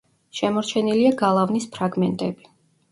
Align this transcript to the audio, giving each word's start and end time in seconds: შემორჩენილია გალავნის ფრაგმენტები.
შემორჩენილია 0.39 1.11
გალავნის 1.21 1.71
ფრაგმენტები. 1.77 2.53